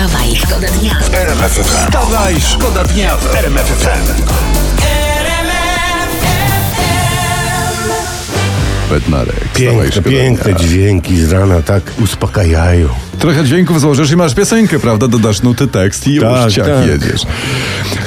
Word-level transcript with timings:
Wstawaj, 0.00 0.36
szkoda 0.36 0.68
dnia. 0.68 0.94
Wstawaj, 1.62 2.40
szkoda 2.40 2.84
dnia 2.84 3.16
w 3.16 3.34
RMF 3.34 3.66
FM. 3.66 4.22
Bednarek. 8.90 9.52
Piękne, 9.54 10.02
piękne 10.02 10.52
dnia. 10.54 10.68
dźwięki 10.68 11.24
z 11.24 11.32
rana 11.32 11.62
tak 11.62 11.82
uspokajają. 12.02 12.88
Trochę 13.20 13.44
dźwięków 13.44 13.80
złożysz 13.80 14.10
i 14.10 14.16
masz 14.16 14.34
piosenkę, 14.34 14.78
prawda? 14.78 15.08
Dodasz 15.08 15.42
nuty, 15.42 15.66
tekst 15.66 16.06
i 16.08 16.14
już 16.14 16.24
Tak, 16.24 16.52
ciach 16.52 16.66
tak. 16.66 16.86
jedziesz. 16.86 17.22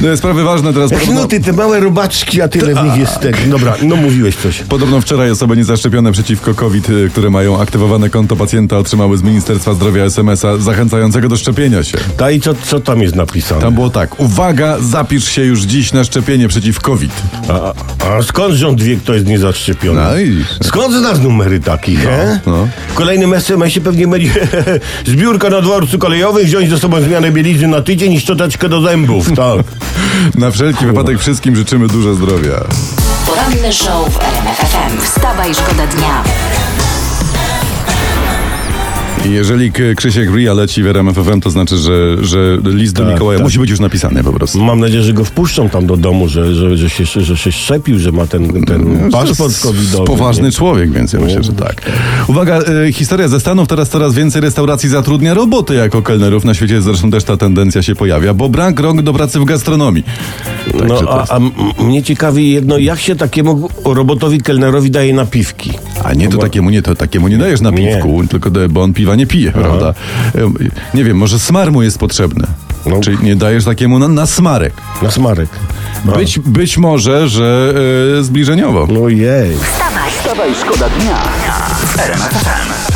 No, 0.02 0.18
sprawy 0.18 0.44
ważne 0.44 0.74
teraz. 0.74 0.92
Jak 0.92 1.00
Podobno, 1.00 1.22
no 1.22 1.28
ty, 1.28 1.40
te 1.40 1.54
małe 1.54 1.80
robaczki, 1.80 2.42
a 2.42 2.48
tyle 2.48 2.76
w 2.76 2.84
nich 2.86 2.96
jest 2.96 3.20
tego. 3.20 3.38
Dobra, 3.50 3.74
no 3.82 3.96
mówiłeś 3.96 4.36
coś. 4.36 4.60
podobno 4.70 5.02
wczoraj 5.02 5.32
osoby 5.32 5.58
niezaszczepione 5.58 6.12
przeciwko 6.12 6.54
COVID, 6.54 6.90
y, 6.90 7.10
które 7.12 7.30
mają 7.30 7.62
aktywowane 7.62 8.10
konto 8.10 8.36
pacjenta, 8.36 8.78
otrzymały 8.78 9.18
z 9.18 9.22
Ministerstwa 9.24 9.74
Zdrowia 9.74 10.04
SMS-a 10.04 10.58
zachęcającego 10.58 11.30
do 11.30 11.38
szczepienia 11.38 11.84
się. 11.84 11.98
Ta 12.18 12.32
i 12.32 12.42
co, 12.42 12.54
co 12.64 12.80
tam 12.80 13.02
jest 13.02 13.16
napisane? 13.16 13.62
Tam 13.62 13.74
było 13.74 13.90
tak. 13.90 14.20
Uwaga, 14.20 14.78
zapisz 14.80 15.28
się 15.28 15.44
już 15.44 15.62
dziś 15.62 15.94
na 15.94 16.04
szczepienie 16.04 16.48
przeciw 16.48 16.80
COVID. 16.80 17.12
A, 17.50 17.74
a 18.08 18.24
skąd 18.24 18.54
rząd 18.56 18.82
wie, 18.82 18.96
kto 18.98 19.14
jest 19.14 19.26
niezaszczepiony? 19.26 20.02
No 20.04 20.18
i- 20.20 20.46
Skąd 20.64 20.94
znasz 20.96 21.20
numery 21.20 21.60
takich, 21.60 22.04
he? 22.04 22.40
no. 22.46 22.68
W 22.88 22.94
kolejnym 22.94 23.34
SMS-ie 23.34 23.82
pewnie 23.86 24.08
będzie 24.08 24.32
zbiórka 25.06 25.50
na 25.50 25.62
dworcu 25.62 26.00
kolejowym, 26.00 26.46
wziąć 26.46 26.70
ze 26.70 26.80
sobą 26.80 27.02
zmianę 27.02 27.32
bielizny 27.32 27.68
na 27.68 27.82
tydzień 27.82 28.14
i 28.14 28.20
szczoteczkę 28.20 28.70
do 28.70 28.82
zębów, 28.82 29.28
tak. 29.36 29.66
Na 30.42 30.52
wszelki 30.52 30.86
wypadek 30.86 31.20
wszystkim 31.20 31.56
życzymy 31.56 31.88
dużo 31.88 32.14
zdrowia. 32.14 32.64
Poranny 33.28 33.74
show 33.74 34.14
w 34.14 34.18
RMF 34.18 34.58
FM. 34.58 35.02
Wstawaj, 35.02 35.56
szkoda 35.56 35.88
dnia. 35.88 36.24
Jeżeli 39.30 39.72
Krzysiek 39.96 40.30
Ria 40.36 40.54
leci 40.54 40.84
w 40.84 40.88
RMF 40.88 41.16
FM, 41.16 41.40
to 41.40 41.50
znaczy, 41.50 41.78
że, 41.78 42.18
że 42.26 42.58
list 42.66 42.94
do 42.96 43.04
Tak, 43.04 43.14
Mikołaja 43.14 43.40
tak. 43.40 43.46
musi 43.46 43.60
być 43.60 43.70
już 43.70 43.80
napisany 43.80 44.24
po 44.24 44.34
prostu. 44.34 44.64
Mam 44.64 44.80
nadzieję, 44.80 45.04
że 45.04 45.14
go 45.14 45.26
wpuszczą 45.26 45.70
tam 45.70 45.86
do 45.86 45.98
domu, 45.98 46.28
że, 46.28 46.56
że, 46.56 46.78
że, 46.78 46.90
się, 46.90 47.22
że 47.22 47.38
się 47.38 47.52
szczepił, 47.52 48.00
że 48.00 48.12
ma 48.12 48.28
ten, 48.28 48.64
ten 48.66 49.12
paszport 49.12 49.60
covidowy. 49.60 50.06
Poważny 50.06 50.44
nie? 50.44 50.52
człowiek, 50.52 50.92
więc 50.92 51.14
ja 51.14 51.20
myślę, 51.20 51.44
że 51.44 51.54
tak. 51.54 51.92
Uwaga, 52.28 52.60
y, 52.88 52.94
historia 52.94 53.28
ze 53.28 53.40
Stanów. 53.40 53.68
Teraz 53.68 53.90
coraz 53.90 54.14
więcej 54.14 54.42
restauracji 54.42 54.90
zatrudnia 54.90 55.34
roboty 55.34 55.74
jako 55.76 56.02
kelnerów. 56.02 56.46
Na 56.46 56.54
świecie 56.54 56.82
zresztą 56.82 57.12
też 57.12 57.24
ta 57.24 57.38
tendencja 57.38 57.84
się 57.84 57.96
pojawia, 57.96 58.34
bo 58.34 58.50
brak 58.50 58.80
rąk 58.80 59.02
do 59.02 59.14
pracy 59.14 59.40
w 59.40 59.46
gastronomii. 59.46 60.04
No, 60.74 60.80
Także 60.80 61.06
to 61.06 61.32
a, 61.32 61.40
a 61.78 61.84
mnie 61.84 62.04
ciekawi 62.04 62.52
jedno, 62.52 62.78
jak 62.78 63.00
się 63.00 63.16
takiemu 63.16 63.70
robotowi 63.86 64.42
kelnerowi 64.42 64.92
daje 64.92 65.14
napiwki? 65.14 65.72
A 66.04 66.14
nie, 66.14 66.30
to 66.30 66.36
Bo- 66.38 66.42
takiemu 66.44 66.70
nie, 66.70 66.82
to 66.82 66.96
takiemu 66.96 67.28
nie 67.28 67.38
dajesz 67.38 67.62
na 67.62 67.70
Nie. 67.70 68.02
tylko 68.30 68.52
bo 68.70 68.82
on 68.82 68.94
piwa 68.94 69.13
nie 69.16 69.28
pije, 69.28 69.52
prawda? 69.52 69.94
Nie 70.94 71.04
wiem, 71.04 71.18
może 71.18 71.40
smar 71.40 71.72
mu 71.72 71.82
jest 71.82 72.00
potrzebny. 72.00 72.48
No. 72.86 73.00
Czyli 73.00 73.18
nie 73.24 73.36
dajesz 73.36 73.66
takiemu 73.66 74.00
na, 74.00 74.08
na 74.08 74.26
smarek. 74.26 74.74
Na 75.02 75.12
smarek. 75.12 75.50
Być, 76.06 76.40
być 76.40 76.78
może, 76.78 77.30
że 77.30 77.74
y, 78.20 78.24
zbliżeniowo. 78.24 78.88
No 78.90 79.10
jej. 79.10 79.58
Wstawaj, 79.58 80.12
Wstawaj, 80.12 80.56
szkoda 80.56 80.90
dnia 80.90 81.18
w 82.90 82.93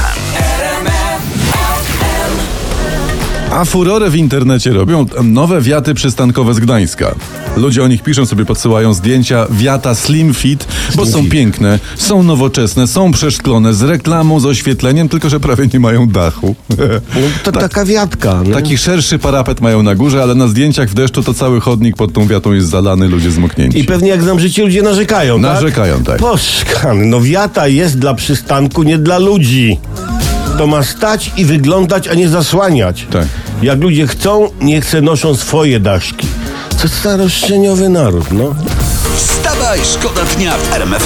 A 3.51 3.65
furorę 3.65 4.09
w 4.09 4.15
internecie 4.15 4.73
robią 4.73 5.05
nowe 5.23 5.61
wiaty 5.61 5.93
przystankowe 5.93 6.53
z 6.53 6.59
Gdańska. 6.59 7.15
Ludzie 7.57 7.83
o 7.83 7.87
nich 7.87 8.03
piszą 8.03 8.25
sobie, 8.25 8.45
podsyłają 8.45 8.93
zdjęcia 8.93 9.47
wiata 9.51 9.95
Slim 9.95 10.33
Fit, 10.33 10.67
bo 10.95 11.05
są 11.05 11.21
Fit. 11.21 11.31
piękne, 11.31 11.79
są 11.95 12.23
nowoczesne, 12.23 12.87
są 12.87 13.11
przeszklone, 13.11 13.73
z 13.73 13.81
reklamą, 13.81 14.39
z 14.39 14.45
oświetleniem, 14.45 15.09
tylko 15.09 15.29
że 15.29 15.39
prawie 15.39 15.67
nie 15.73 15.79
mają 15.79 16.07
dachu. 16.07 16.55
No, 16.69 16.75
to 17.43 17.51
taka 17.67 17.85
wiatka. 17.85 18.41
Nie? 18.45 18.53
Taki 18.53 18.77
szerszy 18.77 19.19
parapet 19.19 19.61
mają 19.61 19.83
na 19.83 19.95
górze, 19.95 20.23
ale 20.23 20.35
na 20.35 20.47
zdjęciach 20.47 20.89
w 20.89 20.93
deszczu 20.93 21.23
to 21.23 21.33
cały 21.33 21.61
chodnik 21.61 21.95
pod 21.95 22.13
tą 22.13 22.27
wiatą 22.27 22.53
jest 22.53 22.67
zalany, 22.69 23.07
ludzie 23.07 23.31
zmoknięci. 23.31 23.79
I 23.79 23.83
pewnie 23.83 24.09
jak 24.09 24.23
znam 24.23 24.39
życie, 24.39 24.63
ludzie 24.63 24.81
narzekają, 24.81 25.37
Narzekają, 25.39 26.03
tak. 26.03 26.17
Poszkany, 26.19 27.05
no 27.05 27.21
wiata 27.21 27.67
jest 27.67 27.99
dla 27.99 28.13
przystanku, 28.13 28.83
nie 28.83 28.97
dla 28.97 29.17
ludzi. 29.17 29.77
To 30.57 30.67
ma 30.67 30.83
stać 30.83 31.31
i 31.37 31.45
wyglądać, 31.45 32.07
a 32.07 32.13
nie 32.13 32.29
zasłaniać. 32.29 33.07
Tak. 33.11 33.27
Jak 33.61 33.79
ludzie 33.79 34.07
chcą, 34.07 34.49
niech 34.61 34.85
se 34.85 35.01
noszą 35.01 35.35
swoje 35.35 35.79
daszki. 35.79 36.27
Co 36.77 36.87
za 36.87 37.17
roszczeniowy 37.17 37.89
naród, 37.89 38.31
no. 38.31 38.55
Wstawaj, 39.15 39.79
szkoda 39.93 40.21
dnia 40.35 40.57
w 40.57 40.73
RMF 40.73 41.03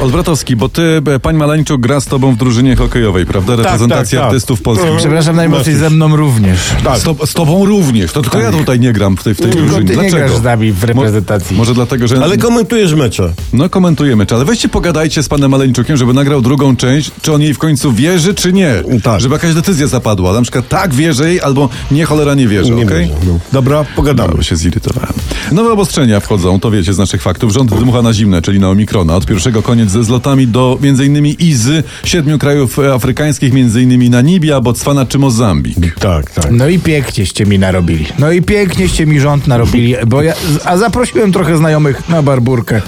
FM. 0.00 0.04
Olbratowski, 0.04 0.56
bo 0.56 0.68
ty, 0.68 1.02
e, 1.14 1.20
pań 1.20 1.36
Maleńczuk 1.36 1.80
gra 1.80 2.00
z 2.00 2.06
tobą 2.06 2.34
w 2.34 2.36
drużynie 2.36 2.76
hokejowej, 2.76 3.26
prawda? 3.26 3.56
Reprezentacja 3.56 4.18
tak, 4.18 4.24
tak. 4.24 4.32
artystów 4.32 4.62
polskich. 4.62 4.86
Mhm. 4.86 4.98
Przepraszam 5.00 5.36
najmocniej, 5.36 5.76
ze 5.76 5.90
mną 5.90 6.16
również. 6.16 6.58
Z, 6.96 7.02
to, 7.02 7.26
z 7.26 7.32
tobą 7.34 7.66
również. 7.66 8.12
To 8.12 8.22
tylko 8.22 8.38
ja 8.40 8.52
tutaj 8.52 8.80
nie 8.80 8.92
gram 8.92 9.16
w 9.16 9.22
tej, 9.22 9.34
w 9.34 9.38
tej 9.38 9.50
Tylko 9.50 9.66
drużynie. 9.66 9.88
ty 9.88 9.96
nie 9.96 10.02
Dlaczego? 10.02 10.26
grasz 10.26 10.40
z 10.40 10.42
nami 10.42 10.72
w 10.72 10.84
reprezentacji. 10.84 11.56
Mo- 11.56 11.60
może 11.60 11.74
dlatego, 11.74 12.08
że... 12.08 12.22
Ale 12.24 12.38
komentujesz 12.38 12.94
mecze. 12.94 13.32
No 13.52 13.68
komentujemy, 13.68 14.26
czy 14.26 14.34
ale 14.34 14.44
weźcie 14.44 14.68
pogadajcie 14.68 15.22
z 15.22 15.28
panem 15.28 15.50
Maleńczukiem, 15.50 15.96
żeby 15.96 16.14
nagrał 16.14 16.42
drugą 16.42 16.76
część, 16.76 17.10
czy 17.22 17.32
on 17.32 17.42
jej 17.42 17.54
w 17.54 17.58
końcu 17.58 17.92
wierzy, 17.92 18.34
czy 18.34 18.52
nie. 18.52 18.74
Tak. 19.02 19.20
Żeby 19.20 19.34
jakaś 19.34 19.54
decyzja 19.54 19.86
zapadła. 19.86 20.32
Na 20.32 20.42
przykład 20.42 20.68
tak 20.68 20.94
wierzę 20.94 21.28
jej, 21.28 21.40
albo 21.40 21.68
nie 21.90 22.04
cholera 22.04 22.34
nie 22.34 22.48
wierzę, 22.48 22.70
Nie 22.74 22.84
okej? 22.84 23.06
wierzę, 23.06 23.14
no. 23.26 23.38
Dobra, 23.52 23.84
pogadamy. 23.96 24.30
No, 24.30 24.36
bo 24.36 24.42
się 24.42 24.56
zirytowałem. 24.56 25.12
Nowe 25.52 25.72
obostrzenia 25.72 26.20
wchodzą, 26.20 26.60
to 26.60 26.70
wiecie 26.70 26.92
z 26.94 26.98
naszych 26.98 27.22
faktów. 27.22 27.52
Rząd 27.52 27.74
dmucha 27.74 28.02
na 28.02 28.12
zimne, 28.12 28.42
czyli 28.42 28.60
na 28.60 28.68
Omikrona. 28.70 29.16
Od 29.16 29.26
pierwszego 29.26 29.62
koniec 29.62 29.89
ze 29.90 30.04
zlotami 30.04 30.46
do 30.46 30.78
m.in. 30.82 31.26
Izy, 31.26 31.82
siedmiu 32.04 32.38
krajów 32.38 32.78
afrykańskich, 32.78 33.52
m.in. 33.54 34.10
Namibia, 34.10 34.60
Botswana 34.60 35.06
czy 35.06 35.18
Mozambik. 35.18 35.98
Tak, 36.00 36.30
tak. 36.30 36.50
No 36.50 36.68
i 36.68 36.78
pięknieście 36.78 37.46
mi 37.46 37.58
narobili. 37.58 38.06
No 38.18 38.32
i 38.32 38.42
pięknieście 38.42 39.06
mi 39.06 39.20
rząd 39.20 39.46
narobili, 39.46 39.94
bo 40.06 40.22
ja, 40.22 40.34
a 40.64 40.76
zaprosiłem 40.76 41.32
trochę 41.32 41.56
znajomych 41.56 42.08
na 42.08 42.22
barburkę 42.22 42.82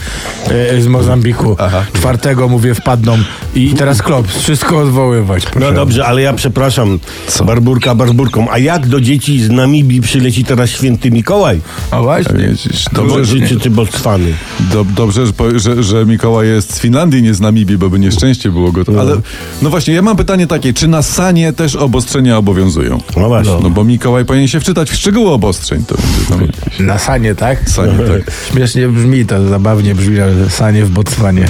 e, 0.48 0.80
z 0.80 0.86
Mozambiku. 0.86 1.56
Czwartego, 1.92 2.48
mówię, 2.48 2.74
wpadną 2.74 3.18
i 3.54 3.70
teraz 3.70 4.02
klops, 4.02 4.38
wszystko 4.38 4.78
odwoływać. 4.78 5.46
Proszę. 5.46 5.66
No 5.66 5.72
dobrze, 5.72 6.06
ale 6.06 6.22
ja 6.22 6.32
przepraszam, 6.32 6.98
barburka 7.46 7.94
barburką. 7.94 8.46
A 8.50 8.58
jak 8.58 8.86
do 8.86 9.00
dzieci 9.00 9.42
z 9.42 9.50
Namibii 9.50 10.00
przyleci 10.00 10.44
teraz 10.44 10.70
święty 10.70 11.10
Mikołaj? 11.10 11.60
A 11.92 12.02
właśnie. 12.02 12.48
Widzisz, 12.48 12.84
dobrze, 12.92 13.48
czy, 13.48 13.60
czy 13.60 13.70
Botswany? 13.70 14.34
do, 14.60 14.84
dobrze 14.84 15.26
że, 15.26 15.60
że, 15.60 15.82
że 15.82 16.06
Mikołaj 16.06 16.48
jest 16.48 16.74
z 16.74 16.78
Finlandii, 16.78 17.22
nie 17.22 17.34
z 17.34 17.40
Namibii, 17.40 17.78
bo 17.78 17.90
by 17.90 17.98
nieszczęście 17.98 18.50
było 18.50 18.72
go. 18.72 18.82
Ale 19.00 19.16
no 19.62 19.70
właśnie, 19.70 19.94
ja 19.94 20.02
mam 20.02 20.16
pytanie 20.16 20.46
takie, 20.46 20.72
czy 20.72 20.88
na 20.88 21.02
Sanie 21.02 21.52
też 21.52 21.76
obostrzenia 21.76 22.38
obowiązują? 22.38 23.00
No 23.16 23.28
właśnie. 23.28 23.54
No 23.62 23.70
bo 23.70 23.84
Mikołaj 23.84 24.24
powinien 24.24 24.48
się 24.48 24.60
wczytać 24.60 24.90
w 24.90 24.94
szczegóły 24.94 25.30
obostrzeń. 25.30 25.84
To 25.84 25.94
będzie 25.94 26.28
tam 26.28 26.40
jakieś 26.40 26.78
Na 26.80 26.98
sanie, 26.98 27.34
tak? 27.34 27.70
Sanie, 27.70 27.98
tak. 27.98 28.34
Śmiesznie 28.50 28.88
brzmi 28.88 29.26
to, 29.26 29.48
zabawnie 29.48 29.94
brzmi, 29.94 30.20
ale 30.20 30.50
sanie 30.50 30.84
w 30.84 30.90
Botswanie. 30.90 31.48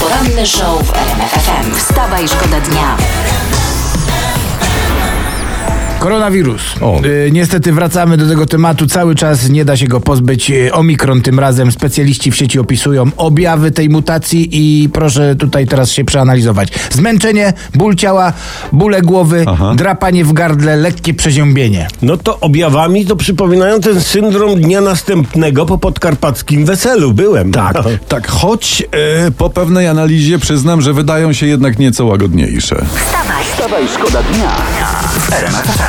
Poranny 0.00 0.46
show 0.46 0.86
w 0.86 0.96
RMF 0.96 1.30
FM. 1.30 1.74
Wstawaj, 1.76 2.28
szkoda 2.28 2.60
dnia. 2.60 2.96
Koronawirus. 6.00 6.62
O. 6.80 7.00
Y, 7.04 7.30
niestety 7.32 7.72
wracamy 7.72 8.16
do 8.16 8.28
tego 8.28 8.46
tematu. 8.46 8.86
Cały 8.86 9.14
czas 9.14 9.48
nie 9.48 9.64
da 9.64 9.76
się 9.76 9.86
go 9.86 10.00
pozbyć. 10.00 10.50
Y, 10.50 10.72
Omikron 10.72 11.22
tym 11.22 11.38
razem 11.38 11.72
specjaliści 11.72 12.30
w 12.30 12.36
sieci 12.36 12.58
opisują 12.58 13.04
objawy 13.16 13.70
tej 13.70 13.88
mutacji 13.88 14.48
i 14.52 14.88
proszę 14.88 15.36
tutaj 15.36 15.66
teraz 15.66 15.90
się 15.90 16.04
przeanalizować. 16.04 16.68
Zmęczenie, 16.90 17.52
ból 17.74 17.94
ciała, 17.94 18.32
bóle 18.72 19.02
głowy, 19.02 19.44
Aha. 19.48 19.74
drapanie 19.76 20.24
w 20.24 20.32
gardle, 20.32 20.76
lekkie 20.76 21.14
przeziębienie. 21.14 21.88
No 22.02 22.16
to 22.16 22.40
objawami 22.40 23.06
to 23.06 23.16
przypominają 23.16 23.80
ten 23.80 24.00
syndrom 24.00 24.60
dnia 24.60 24.80
następnego 24.80 25.66
po 25.66 25.78
podkarpackim 25.78 26.64
weselu. 26.64 27.12
Byłem. 27.12 27.52
Tak, 27.52 27.76
tak, 28.08 28.28
choć 28.28 28.82
e, 29.26 29.30
po 29.30 29.50
pewnej 29.50 29.88
analizie 29.88 30.38
przyznam, 30.38 30.82
że 30.82 30.92
wydają 30.92 31.32
się 31.32 31.46
jednak 31.46 31.78
nieco 31.78 32.04
łagodniejsze. 32.04 32.84
Wstawaj, 32.94 33.44
Wstawaj, 33.52 33.88
szkoda 33.88 34.22
dnia 34.22 34.50
FM. 35.30 35.87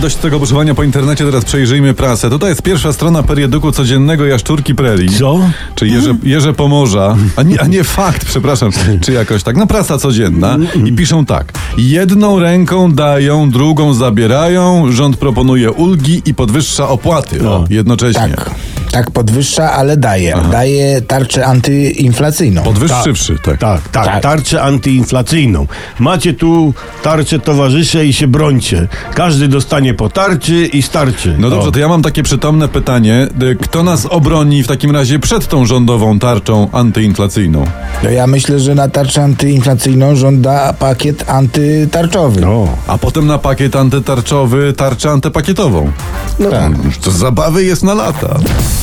Dość 0.00 0.16
tego 0.16 0.38
buszowania 0.38 0.74
po 0.74 0.82
internecie, 0.82 1.24
teraz 1.24 1.44
przejrzyjmy 1.44 1.94
prasę. 1.94 2.30
Tutaj 2.30 2.48
jest 2.48 2.62
pierwsza 2.62 2.92
strona 2.92 3.22
periodyku 3.22 3.72
codziennego 3.72 4.26
Jaszczurki 4.26 4.74
Preli. 4.74 5.08
Co? 5.08 5.40
Czy 5.74 5.88
Jerze, 5.88 6.16
Jerze 6.22 6.52
Pomorza, 6.52 7.16
a 7.36 7.42
nie, 7.42 7.60
a 7.60 7.66
nie 7.66 7.84
fakt, 7.98 8.24
przepraszam, 8.24 8.70
czy 9.00 9.12
jakoś 9.12 9.42
tak. 9.42 9.56
No 9.56 9.66
prasa 9.66 9.98
codzienna 9.98 10.58
i 10.84 10.92
piszą 10.92 11.24
tak. 11.26 11.52
Jedną 11.78 12.38
ręką 12.38 12.92
dają, 12.92 13.50
drugą 13.50 13.94
zabierają, 13.94 14.92
rząd 14.92 15.16
proponuje 15.16 15.70
ulgi 15.72 16.22
i 16.24 16.34
podwyższa 16.34 16.88
opłaty. 16.88 17.48
O, 17.48 17.64
jednocześnie. 17.70 18.34
Tak. 18.36 18.50
Tak, 18.96 19.10
podwyższa, 19.10 19.72
ale 19.72 19.96
daje. 19.96 20.34
Daje 20.52 21.00
tarczę 21.02 21.46
antyinflacyjną. 21.46 22.62
Podwyższywszy, 22.62 23.36
tak. 23.44 23.58
Tak, 23.58 23.88
tak, 23.88 24.04
Tak. 24.04 24.22
tarczę 24.22 24.62
antyinflacyjną. 24.62 25.66
Macie 25.98 26.34
tu 26.34 26.74
tarczę 27.02 27.38
towarzysze 27.38 28.06
i 28.06 28.12
się 28.12 28.26
brońcie. 28.28 28.88
Każdy 29.14 29.48
dostanie 29.48 29.94
po 29.94 30.08
tarczy 30.08 30.66
i 30.66 30.82
starczy. 30.82 31.36
No 31.38 31.50
dobrze, 31.50 31.68
O. 31.68 31.72
to 31.72 31.78
ja 31.78 31.88
mam 31.88 32.02
takie 32.02 32.22
przytomne 32.22 32.68
pytanie. 32.68 33.28
Y, 33.42 33.56
Kto 33.62 33.82
nas 33.82 34.06
obroni 34.06 34.62
w 34.62 34.66
takim 34.66 34.90
razie 34.90 35.18
przed 35.18 35.48
tą 35.48 35.66
rządową 35.66 36.18
tarczą 36.18 36.68
antyinflacyjną? 36.72 37.64
No 38.04 38.10
ja 38.10 38.26
myślę, 38.26 38.60
że 38.60 38.74
na 38.74 38.88
tarczę 38.88 39.22
antyinflacyjną 39.22 40.16
rząd 40.16 40.40
da 40.40 40.72
pakiet 40.72 41.30
antytarczowy. 41.30 42.40
No. 42.40 42.68
A 42.86 42.98
potem 42.98 43.26
na 43.26 43.38
pakiet 43.38 43.76
antytarczowy 43.76 44.72
tarczę 44.72 45.10
antypakietową. 45.10 45.92
No 46.38 46.50
tak. 46.50 46.72
To 47.02 47.10
zabawy 47.10 47.64
jest 47.64 47.82
na 47.82 47.94
lata. 47.94 48.38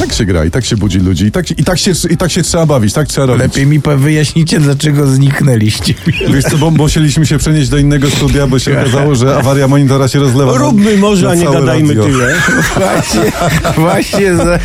Tak 0.00 0.12
się 0.12 0.24
gra 0.24 0.44
i 0.44 0.50
tak 0.50 0.64
się 0.64 0.76
budzi 0.76 0.98
ludzi 0.98 1.24
i 1.24 1.32
tak, 1.32 1.48
się- 1.48 1.54
i 1.58 1.64
tak, 1.64 1.78
się, 1.78 1.92
i 2.10 2.16
tak 2.16 2.30
się 2.30 2.42
trzeba 2.42 2.66
bawić, 2.66 2.92
tak 2.92 3.08
trzeba 3.08 3.26
robić. 3.26 3.42
Lepiej 3.42 3.66
mi 3.66 3.80
wyjaśnicie, 3.96 4.60
dlaczego 4.60 5.06
zniknęliście. 5.06 5.94
Wiesz 6.32 6.44
co, 6.44 6.58
bo 6.58 6.70
musieliśmy 6.70 7.26
się 7.26 7.38
przenieść 7.38 7.68
do 7.68 7.78
innego 7.78 8.10
studia, 8.10 8.46
bo 8.46 8.58
się 8.58 8.80
okazało, 8.80 9.14
że 9.14 9.36
awaria 9.36 9.68
monitora 9.68 10.08
się 10.08 10.18
rozlewa. 10.18 10.58
Róbmy 10.58 10.96
może, 10.96 11.30
a 11.30 11.34
nie 11.34 11.44
gadajmy 11.44 11.94
radio. 11.94 12.04
tyle. 12.04 12.34
Właśnie, 12.76 13.32
właśnie, 13.76 14.36
za, 14.36 14.58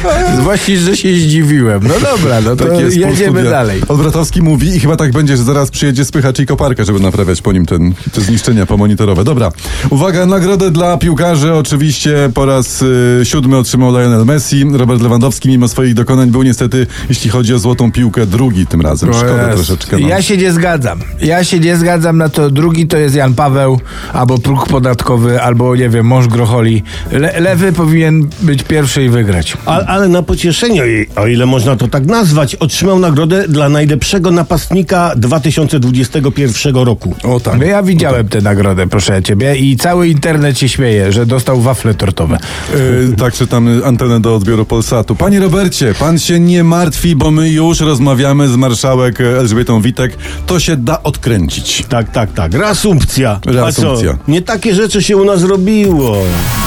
właśnie, 0.44 0.78
że 0.78 0.98
się 0.98 1.16
zdziwiłem. 1.18 1.80
No 1.88 1.94
dobra, 2.12 2.42
no 2.42 2.56
to 2.56 2.66
Tak 2.66 2.80
jest, 2.80 2.98
jedziemy 2.98 3.44
dalej. 3.44 3.82
Odwrotowski 3.88 4.42
mówi 4.42 4.76
i 4.76 4.80
chyba 4.80 4.96
tak 4.96 5.12
będzie, 5.12 5.38
że 5.38 5.44
zaraz 5.44 5.72
przyjedzie 5.72 6.06
spychacz 6.06 6.40
i 6.40 6.46
koparka, 6.46 6.84
żeby 6.84 7.00
naprawiać 7.00 7.42
po 7.42 7.52
nim 7.52 7.66
ten, 7.66 7.94
te 8.14 8.22
zniszczenia 8.22 8.66
pomonitorowe. 8.66 9.24
Dobra, 9.24 9.52
uwaga, 9.90 10.26
nagrodę 10.26 10.72
dla 10.72 10.98
piłkarzy. 10.98 11.54
Oczywiście 11.54 12.30
po 12.34 12.46
raz 12.46 12.82
y, 12.82 13.22
siódmy 13.24 13.58
otrzymał 13.58 13.92
Lionel 13.92 14.26
Messi. 14.26 14.66
Robert 14.74 15.02
Lewandowski 15.02 15.25
mimo 15.46 15.68
swoich 15.68 15.94
dokonań 15.94 16.32
był 16.32 16.44
niestety, 16.44 16.88
jeśli 17.10 17.30
chodzi 17.30 17.54
o 17.54 17.60
złotą 17.60 17.92
piłkę, 17.92 18.26
drugi 18.26 18.68
tym 18.68 18.82
razem. 18.82 19.14
Szkoda 19.14 19.54
troszeczkę. 19.54 19.98
No. 20.00 20.08
Ja 20.08 20.22
się 20.22 20.38
nie 20.38 20.52
zgadzam. 20.52 21.00
Ja 21.22 21.44
się 21.44 21.60
nie 21.60 21.78
zgadzam 21.78 22.18
na 22.18 22.30
to. 22.30 22.50
Drugi 22.50 22.88
to 22.88 22.98
jest 22.98 23.16
Jan 23.16 23.34
Paweł, 23.34 23.80
albo 24.14 24.38
próg 24.38 24.68
podatkowy, 24.68 25.42
albo 25.42 25.76
nie 25.76 25.90
wiem, 25.90 26.06
mąż 26.06 26.28
Grocholi. 26.28 26.84
Le, 27.12 27.40
lewy 27.40 27.74
powinien 27.74 28.28
być 28.42 28.64
pierwszy 28.64 29.04
i 29.06 29.10
wygrać. 29.10 29.58
A, 29.66 29.80
ale 29.80 30.08
na 30.08 30.22
pocieszenie, 30.24 30.84
o- 31.16 31.28
ile 31.28 31.46
można 31.46 31.76
to 31.76 31.88
tak 31.88 32.06
nazwać, 32.06 32.56
otrzymał 32.56 33.00
nagrodę 33.00 33.48
dla 33.48 33.70
najlepszego 33.70 34.32
napastnika 34.32 35.12
2021 35.16 36.76
roku. 36.86 37.16
O 37.24 37.40
tak. 37.40 37.60
No 37.60 37.66
ja 37.66 37.84
widziałem 37.84 38.28
tę 38.28 38.42
nagrodę, 38.42 38.88
proszę 38.88 39.24
ciebie, 39.24 39.56
i 39.56 39.78
cały 39.78 40.08
internet 40.08 40.60
się 40.60 40.70
śmieje, 40.70 41.12
że 41.12 41.26
dostał 41.26 41.62
wafle 41.62 41.94
tortowe. 41.94 42.38
Yy, 42.74 43.16
tak, 43.18 43.34
czytam 43.34 43.68
antenę 43.86 44.20
do 44.20 44.36
odbioru 44.36 44.66
Polsatu. 44.66 45.15
Panie 45.18 45.40
Robercie, 45.40 45.94
pan 45.94 46.20
się 46.20 46.40
nie 46.40 46.64
martwi, 46.64 47.16
bo 47.16 47.32
my 47.32 47.50
już 47.50 47.80
rozmawiamy 47.80 48.48
z 48.48 48.56
marszałek 48.56 49.22
Elżbietą 49.22 49.82
Witek. 49.82 50.18
To 50.46 50.60
się 50.60 50.78
da 50.78 51.04
odkręcić. 51.04 51.86
Tak, 51.90 52.12
tak, 52.12 52.34
tak. 52.34 52.54
Reasumpcja. 52.54 53.40
Reasumpcja. 53.46 54.12
A 54.12 54.14
co? 54.14 54.20
Nie 54.28 54.42
takie 54.42 54.76
rzeczy 54.76 55.04
się 55.04 55.18
u 55.18 55.26
nas 55.26 55.44
robiło. 55.44 56.18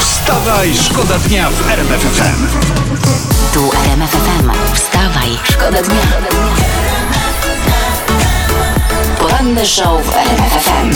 Wstawaj, 0.01 0.75
szkoda 0.75 1.19
dnia 1.19 1.51
w 1.51 1.71
RMF 1.71 2.01
FM. 2.01 2.47
Tu 3.55 3.71
RMF 3.85 4.11
FM. 4.11 4.51
Wstawaj, 4.75 5.29
szkoda 5.51 5.83
dnia. 5.83 6.03
Poranny 9.21 9.67
show 9.67 10.07
w 10.07 10.17
RMF 10.17 10.53
FM. 10.53 10.91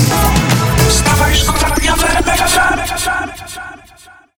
Wstawaj, 0.88 1.36
szkoda 1.36 1.74
dnia 1.80 1.96
w 1.96 2.04
RMF 2.04 2.40
FM. 2.40 3.21